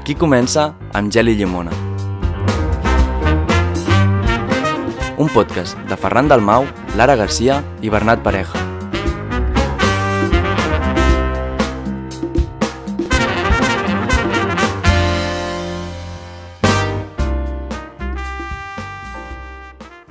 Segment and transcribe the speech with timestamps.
[0.00, 0.62] Aquí comença
[0.96, 1.74] amb gel i llimona.
[5.20, 6.64] Un podcast de Ferran Dalmau,
[6.96, 8.56] Lara Garcia i Bernat Pareja.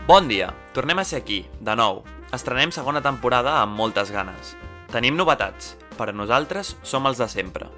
[0.05, 2.03] Bon dia, tornem a ser aquí, de nou.
[2.29, 4.53] Estrenem segona temporada amb moltes ganes.
[4.93, 7.73] Tenim novetats, però nosaltres som els de sempre.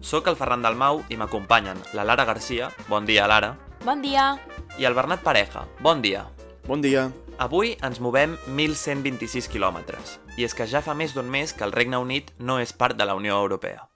[0.00, 4.34] Soc el Ferran Dalmau i m'acompanyen la Lara Garcia, bon dia Lara, Bon dia!
[4.78, 6.26] i el Bernat Pareja, bon dia.
[6.66, 7.10] Bon dia.
[7.40, 11.72] Avui ens movem 1.126 quilòmetres, i és que ja fa més d'un mes que el
[11.72, 13.86] Regne Unit no és part de la Unió Europea.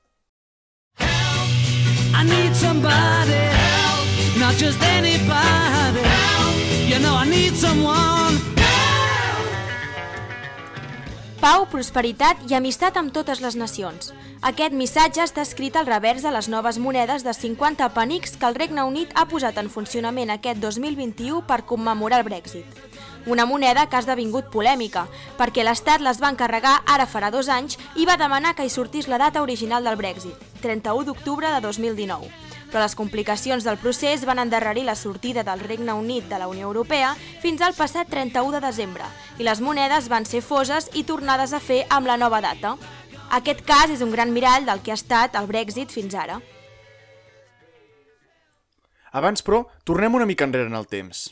[1.01, 6.57] I need somebody help, not just anybody help.
[6.89, 8.54] You know I need someone.
[11.45, 14.15] Pau, prosperitat i amistat amb totes les nacions.
[14.49, 18.57] Aquest missatge està escrit al revers de les noves monedes de 50 penics que el
[18.57, 22.65] Regne Unit ha posat en funcionament aquest 2021 per commemorar el Brexit.
[23.29, 25.05] Una moneda que ha esdevingut polèmica,
[25.37, 29.13] perquè l'Estat les va encarregar ara farà dos anys i va demanar que hi sortís
[29.13, 32.44] la data original del Brexit, 31 d'octubre de 2019.
[32.75, 36.67] Però les complicacions del procés van endarrerir la sortida del Regne Unit de la Unió
[36.67, 39.07] Europea fins al passat 31 de desembre
[39.39, 42.75] i les monedes van ser foses i tornades a fer amb la nova data.
[43.39, 46.41] Aquest cas és un gran mirall del que ha estat el Brexit fins ara.
[49.15, 51.29] Abans, però, tornem una mica enrere en el temps.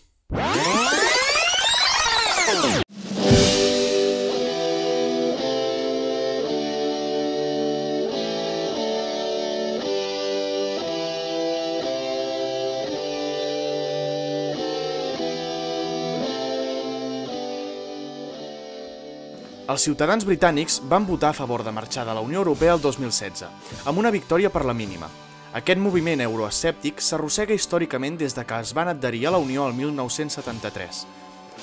[19.71, 23.45] Els ciutadans britànics van votar a favor de marxar de la Unió Europea el 2016,
[23.87, 25.07] amb una victòria per la mínima.
[25.55, 29.75] Aquest moviment euroescèptic s'arrossega històricament des de que es van adherir a la Unió el
[29.79, 31.05] 1973.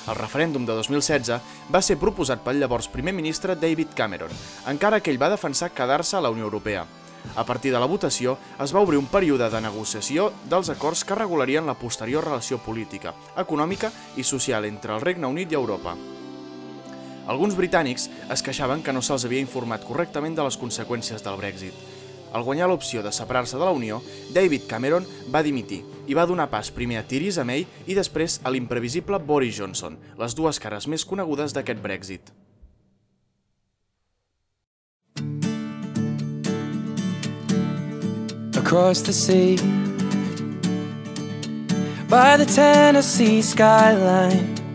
[0.08, 4.32] El referèndum de 2016 va ser proposat pel llavors primer ministre David Cameron,
[4.72, 6.86] encara que ell va defensar quedar-se a la Unió Europea.
[7.36, 11.20] A partir de la votació, es va obrir un període de negociació dels acords que
[11.20, 15.98] regularien la posterior relació política, econòmica i social entre el Regne Unit i Europa.
[17.26, 21.74] Alguns britànics es queixaven que no se'ls havia informat correctament de les conseqüències del Brexit.
[22.32, 24.00] Al guanyar l'opció de separar-se de la Unió,
[24.32, 28.54] David Cameron va dimitir i va donar pas primer a Theresa May i després a
[28.54, 32.32] l'imprevisible Boris Johnson, les dues cares més conegudes d'aquest Brexit.
[38.70, 39.56] across the sea
[42.08, 44.69] by the Tennessee skyline.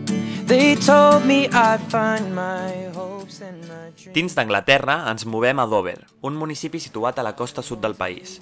[4.14, 8.36] Dins d'Anglaterra ens movem a Dover, un municipi situat a la costa sud del país.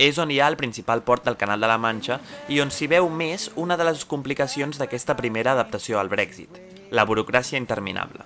[0.00, 2.18] És on hi ha el principal port del Canal de la Manxa
[2.48, 6.48] i on s'hi veu més una de les complicacions d'aquesta primera adaptació al Brexit,
[6.88, 8.24] la burocràcia interminable.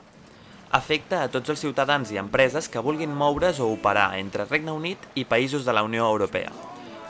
[0.71, 5.11] Afecta a tots els ciutadans i empreses que vulguin moure's o operar entre Regne Unit
[5.19, 6.55] i països de la Unió Europea.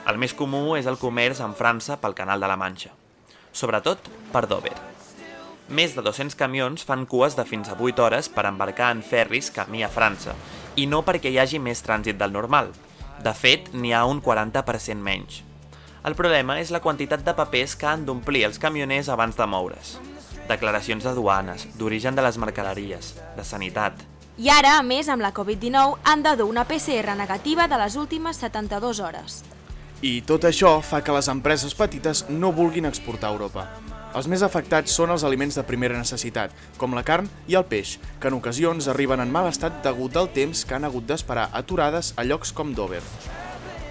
[0.08, 2.96] El més comú és el comerç amb França pel Canal de la Manxa,
[3.52, 4.87] sobretot per Dover.
[5.68, 9.50] Més de 200 camions fan cues de fins a 8 hores per embarcar en ferris
[9.52, 10.32] camí a França,
[10.80, 12.70] i no perquè hi hagi més trànsit del normal.
[13.20, 15.42] De fet, n'hi ha un 40% menys.
[16.08, 19.98] El problema és la quantitat de papers que han d'omplir els camioners abans de moure's.
[20.48, 24.06] Declaracions de duanes, d'origen de les mercaderies, de sanitat...
[24.38, 27.96] I ara, a més, amb la Covid-19, han de dur una PCR negativa de les
[27.98, 29.42] últimes 72 hores.
[30.00, 33.66] I tot això fa que les empreses petites no vulguin exportar a Europa.
[34.16, 37.98] Els més afectats són els aliments de primera necessitat, com la carn i el peix,
[38.20, 42.14] que en ocasions arriben en mal estat degut al temps que han hagut d'esperar aturades
[42.16, 43.02] a llocs com Dover.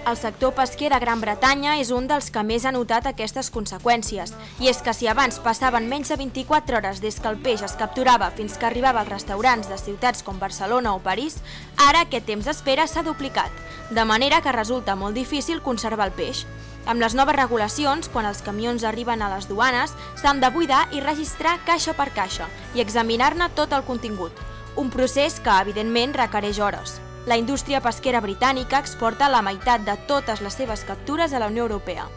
[0.08, 4.32] El sector pesquer de Gran Bretanya és un dels que més ha notat aquestes conseqüències.
[4.58, 7.76] I és que si abans passaven menys de 24 hores des que el peix es
[7.76, 11.36] capturava fins que arribava als restaurants de ciutats com Barcelona o París,
[11.76, 13.52] ara aquest temps d'espera s'ha duplicat,
[13.90, 16.46] de manera que resulta molt difícil conservar el peix.
[16.88, 21.02] Amb les noves regulacions, quan els camions arriben a les duanes, s'han de buidar i
[21.04, 24.32] registrar caixa per caixa i examinar-ne tot el contingut.
[24.80, 26.96] Un procés que, evidentment, requereix hores.
[27.28, 31.68] La indústria pesquera britànica exporta la meitat de totes les seves captures a la Unió
[31.68, 32.08] Europea.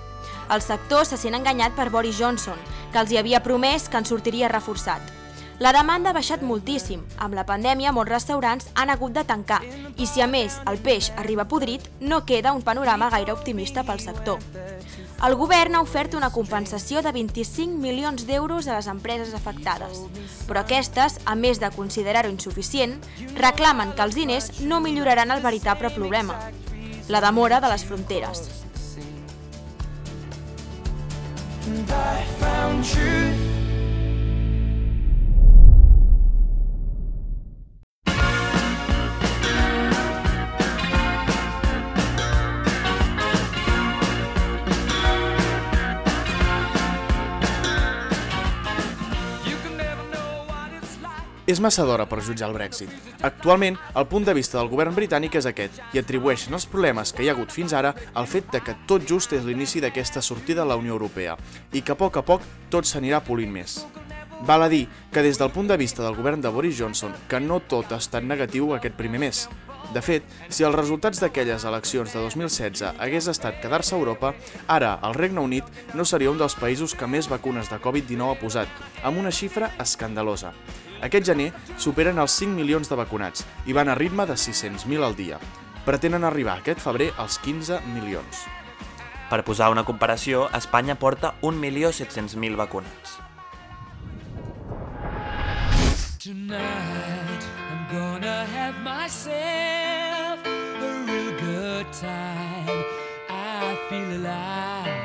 [0.47, 2.59] El sector se sent enganyat per Boris Johnson,
[2.94, 5.03] que els hi havia promès que en sortiria reforçat.
[5.61, 7.03] La demanda ha baixat moltíssim.
[7.21, 9.59] Amb la pandèmia, molts restaurants han hagut de tancar.
[9.93, 14.01] I si a més el peix arriba podrit, no queda un panorama gaire optimista pel
[14.01, 14.41] sector.
[15.21, 20.01] El govern ha ofert una compensació de 25 milions d'euros a les empreses afectades,
[20.49, 22.97] però aquestes, a més de considerar-ho insuficient,
[23.37, 26.39] reclamen que els diners no milloraran el veritable problema,
[27.07, 28.49] la demora de les fronteres.
[31.71, 32.83] I found.
[32.95, 33.60] You
[51.51, 52.92] És massa d'hora per jutjar el Brexit.
[53.27, 57.25] Actualment, el punt de vista del govern britànic és aquest i atribueixen els problemes que
[57.25, 60.63] hi ha hagut fins ara al fet de que tot just és l'inici d'aquesta sortida
[60.63, 61.36] a la Unió Europea
[61.74, 63.81] i que a poc a poc tot s'anirà polint més.
[64.48, 67.44] Val a dir que des del punt de vista del govern de Boris Johnson que
[67.44, 69.44] no tot ha estat negatiu aquest primer mes.
[69.91, 74.31] De fet, si els resultats d'aquelles eleccions de 2016 hagués estat quedar-se a Europa,
[74.71, 75.67] ara el Regne Unit
[75.99, 79.73] no seria un dels països que més vacunes de Covid-19 ha posat, amb una xifra
[79.83, 80.53] escandalosa.
[81.03, 85.17] Aquest gener superen els 5 milions de vacunats i van a ritme de 600.000 al
[85.17, 85.41] dia.
[85.83, 88.45] Pretenen arribar aquest febrer als 15 milions.
[89.31, 93.19] Per posar una comparació, Espanya porta 1.700.000 vacunats.
[96.21, 97.00] Tonight
[103.91, 104.99] feel alive.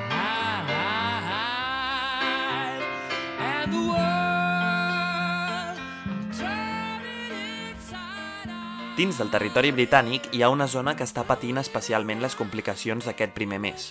[8.96, 13.34] Dins del territori britànic hi ha una zona que està patint especialment les complicacions d'aquest
[13.36, 13.84] primer mes.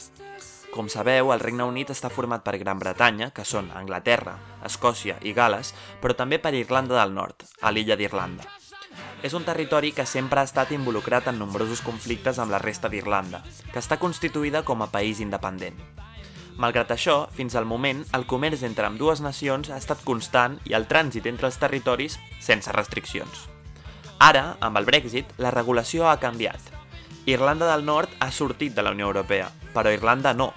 [0.74, 5.36] Com sabeu, el Regne Unit està format per Gran Bretanya, que són Anglaterra, Escòcia i
[5.38, 8.50] Gales, però també per Irlanda del Nord, a l'illa d'Irlanda.
[9.24, 13.44] És un territori que sempre ha estat involucrat en nombrosos conflictes amb la resta d'Irlanda,
[13.72, 15.80] que està constituïda com a país independent.
[16.56, 20.76] Malgrat això, fins al moment, el comerç entre amb dues nacions ha estat constant i
[20.78, 23.50] el trànsit entre els territoris sense restriccions.
[24.24, 26.72] Ara, amb el Brexit, la regulació ha canviat.
[27.26, 30.54] Irlanda del Nord ha sortit de la Unió Europea, però Irlanda no.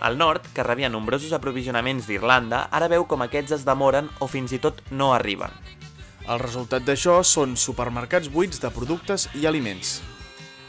[0.00, 4.54] El Nord, que rebia nombrosos aprovisionaments d'Irlanda, ara veu com aquests es demoren o fins
[4.54, 5.52] i tot no arriben.
[6.28, 9.98] El resultat d'això són supermercats buits de productes i aliments.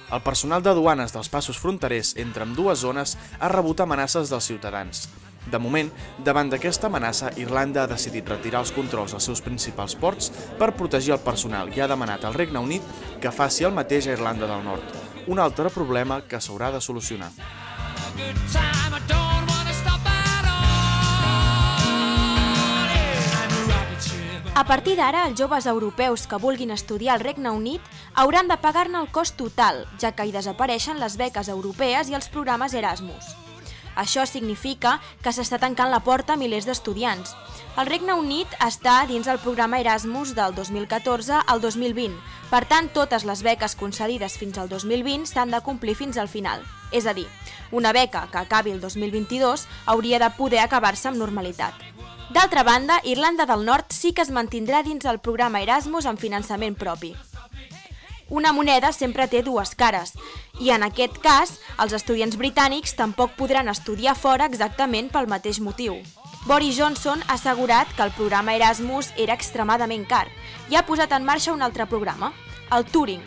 [0.09, 4.47] El personal de duanes dels passos fronterers entre amb dues zones ha rebut amenaces dels
[4.49, 5.07] ciutadans.
[5.49, 5.89] De moment,
[6.25, 11.15] davant d'aquesta amenaça, Irlanda ha decidit retirar els controls als seus principals ports per protegir
[11.15, 12.85] el personal i ha demanat al Regne Unit
[13.21, 17.31] que faci el mateix a Irlanda del Nord, un altre problema que s'haurà de solucionar.
[18.19, 18.93] good time.
[18.93, 19.18] I don't
[24.59, 27.85] A partir d'ara, els joves europeus que vulguin estudiar al Regne Unit
[28.19, 32.27] hauran de pagar-ne el cost total, ja que hi desapareixen les beques europees i els
[32.27, 33.29] programes Erasmus.
[33.95, 37.31] Això significa que s'està tancant la porta a milers d'estudiants.
[37.79, 42.19] El Regne Unit està dins el programa Erasmus del 2014 al 2020.
[42.51, 46.67] Per tant, totes les beques concedides fins al 2020 s'han de complir fins al final.
[46.91, 47.29] És a dir,
[47.71, 51.79] una beca que acabi el 2022 hauria de poder acabar-se amb normalitat.
[52.29, 56.75] D'altra banda, Irlanda del Nord sí que es mantindrà dins el programa Erasmus amb finançament
[56.77, 57.15] propi.
[58.29, 60.13] Una moneda sempre té dues cares,
[60.61, 65.97] i en aquest cas, els estudiants britànics tampoc podran estudiar fora exactament pel mateix motiu.
[66.45, 70.27] Boris Johnson ha assegurat que el programa Erasmus era extremadament car
[70.69, 72.31] i ha posat en marxa un altre programa,
[72.71, 73.25] el Turing,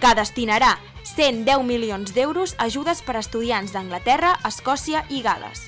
[0.00, 5.66] que destinarà 110 milions d'euros a ajudes per a estudiants d'Anglaterra, Escòcia i Gales.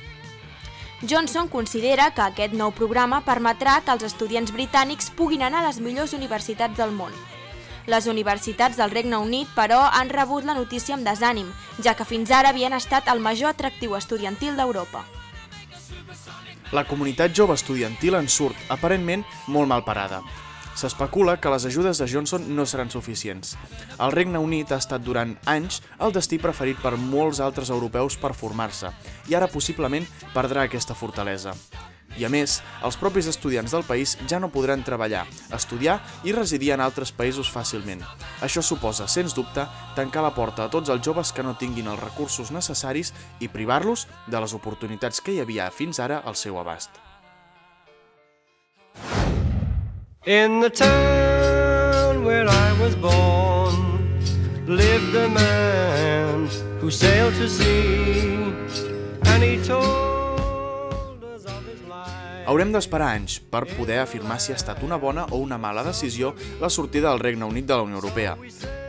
[1.02, 5.78] Johnson considera que aquest nou programa permetrà que els estudiants britànics puguin anar a les
[5.78, 7.12] millors universitats del món.
[7.86, 11.52] Les universitats del Regne Unit, però, han rebut la notícia amb desànim,
[11.84, 15.04] ja que fins ara havien estat el major atractiu estudiantil d'Europa.
[16.74, 20.20] La comunitat jove estudiantil en surt, aparentment, molt mal parada.
[20.78, 23.56] S'especula que les ajudes de Johnson no seran suficients.
[23.98, 28.30] El Regne Unit ha estat durant anys el destí preferit per molts altres europeus per
[28.30, 28.92] formar-se
[29.26, 30.06] i ara possiblement
[30.36, 31.56] perdrà aquesta fortalesa.
[32.18, 36.70] I a més, els propis estudiants del país ja no podran treballar, estudiar i residir
[36.76, 38.06] en altres països fàcilment.
[38.46, 39.66] Això suposa, sens dubte,
[39.98, 44.06] tancar la porta a tots els joves que no tinguin els recursos necessaris i privar-los
[44.30, 47.07] de les oportunitats que hi havia fins ara al seu abast.
[50.28, 54.12] In the town where I was born
[54.66, 56.50] lived a man
[56.82, 58.52] who sailed to sea
[59.24, 61.64] and he told us of.
[62.44, 66.34] Haurem d'esperar anys per poder afirmar si ha estat una bona o una mala decisió
[66.60, 68.36] la sortida del Regne Unit de la Unió Europea.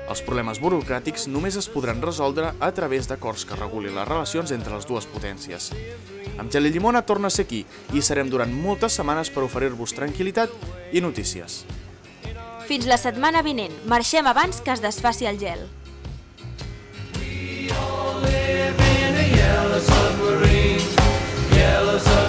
[0.09, 4.73] Els problemes burocràtics només es podran resoldre a través d'acords que regulin les relacions entre
[4.73, 5.69] les dues potències.
[6.41, 7.61] Amb Geli Llimona torna a ser aquí
[7.93, 10.55] i serem durant moltes setmanes per oferir-vos tranquil·litat
[10.97, 11.61] i notícies.
[12.69, 13.75] Fins la setmana vinent.
[13.89, 15.67] Marxem abans que es desfaci el gel.
[17.19, 20.89] We all live in a yellow submarine,
[21.53, 22.28] yellow submarine.